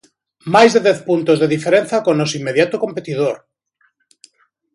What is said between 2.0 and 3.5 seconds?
co noso inmediato competidor.